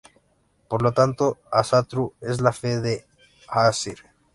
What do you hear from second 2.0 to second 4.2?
es la "Fe a los Æsir".